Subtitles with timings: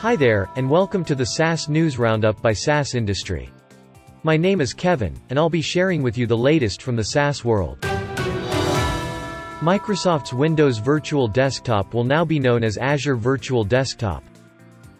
[0.00, 3.52] Hi there, and welcome to the SaaS News Roundup by SaaS Industry.
[4.22, 7.44] My name is Kevin, and I'll be sharing with you the latest from the SaaS
[7.44, 7.78] world.
[9.60, 14.24] Microsoft's Windows Virtual Desktop will now be known as Azure Virtual Desktop.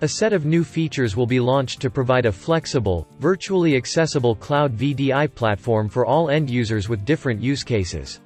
[0.03, 4.77] A set of new features will be launched to provide a flexible, virtually accessible cloud
[4.77, 8.21] VDI platform for all end users with different use cases.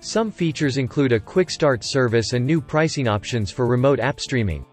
[0.00, 4.66] Some features include a quick start service and new pricing options for remote app streaming.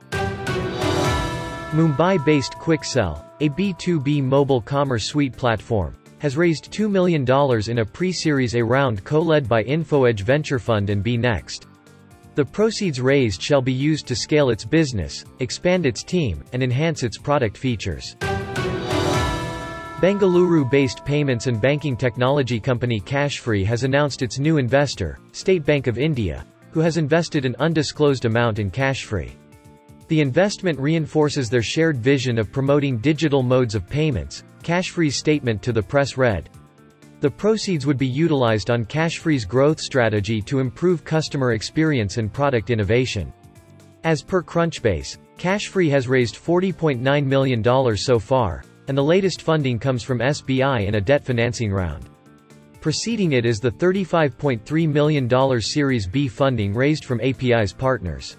[1.71, 7.21] Mumbai-based Quicksell, a B2B mobile commerce suite platform, has raised $2 million
[7.69, 11.67] in a pre-series A round co-led by InfoEdge Venture Fund and BEE NEXT.
[12.33, 17.03] The proceeds raised shall be used to scale its business, expand its team, and enhance
[17.03, 18.15] its product features.
[20.01, 25.99] Bengaluru-based payments and banking technology company Cashfree has announced its new investor, State Bank of
[25.99, 29.33] India, who has invested an undisclosed amount in Cashfree.
[30.09, 35.71] The investment reinforces their shared vision of promoting digital modes of payments, Cashfree's statement to
[35.71, 36.49] the press read.
[37.19, 42.71] The proceeds would be utilized on Cashfree's growth strategy to improve customer experience and product
[42.71, 43.31] innovation.
[44.03, 50.01] As per Crunchbase, Cashfree has raised $40.9 million so far, and the latest funding comes
[50.01, 52.09] from SBI in a debt financing round.
[52.81, 58.37] Preceding it is the $35.3 million Series B funding raised from Apis Partners.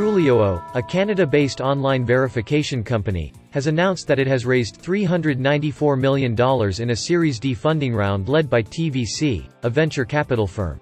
[0.00, 6.32] Trulioo, a Canada-based online verification company, has announced that it has raised $394 million
[6.80, 10.80] in a Series D funding round led by TCV, a venture capital firm.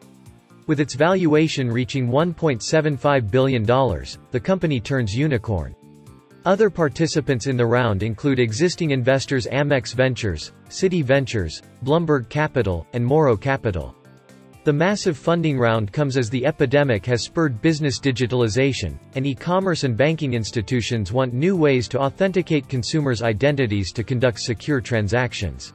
[0.68, 5.74] With its valuation reaching $1.75 billion, the company turns unicorn.
[6.44, 13.04] Other participants in the round include existing investors Amex Ventures, Citi Ventures, Blumberg Capital, and
[13.04, 13.96] Moro Capital.
[14.68, 19.96] The massive funding round comes as the epidemic has spurred business digitalization, and e-commerce and
[19.96, 25.72] banking institutions want new ways to authenticate consumers' identities to conduct secure transactions.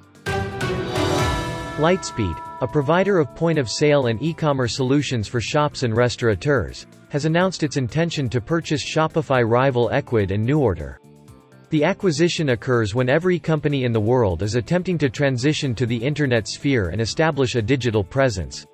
[1.80, 7.78] Lightspeed, a provider of point-of-sale and e-commerce solutions for shops and restaurateurs, has announced its
[7.78, 10.98] intention to purchase Shopify rival Ecwid and NuORDER.
[11.72, 15.98] The acquisition occurs when every company in the world is attempting to transition to the
[15.98, 18.68] internet sphere and establish a digital presence.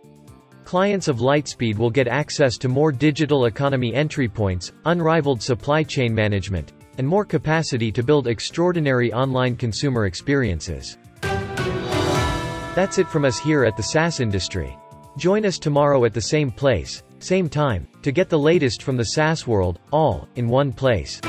[0.69, 6.13] Clients of Lightspeed will get access to more digital economy entry points, unrivaled supply chain
[6.13, 10.99] management, and more capacity to build extraordinary online consumer experiences.
[11.23, 14.77] That's it from us here at the SaaS industry.
[15.17, 19.05] Join us tomorrow at the same place, same time, to get the latest from the
[19.05, 21.19] SaaS world, all in one place.